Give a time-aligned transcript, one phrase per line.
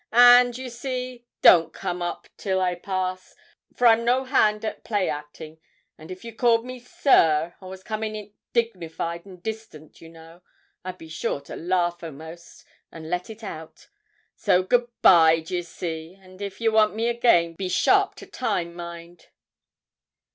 [0.11, 3.35] 'And, do ye see, don't ye come up till I pass,
[3.75, 5.59] for I'm no hand at play acting;
[5.95, 10.41] an' if you called me "sir," or was coming it dignified and distant, you know,
[10.83, 13.89] I'd be sure to laugh, a'most, and let all out.
[14.35, 18.73] So good bye, d'ye see, and if you want me again be sharp to time,
[18.73, 19.27] mind.